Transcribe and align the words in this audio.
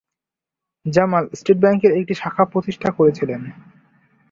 Jamal 0.85 1.25
state 1.33 1.57
ব্যাংকের 1.63 1.91
একটি 1.99 2.13
শাখা 2.13 2.43
প্রতিষ্ঠা 2.45 2.89
করেছিলেন। 2.97 3.41